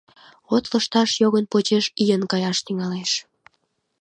Вот 0.49 0.63
лышташ 0.71 1.09
йогын 1.21 1.45
почеш 1.51 1.85
ийын 2.01 2.23
каяш 2.31 2.57
тӱҥалеш. 2.65 3.11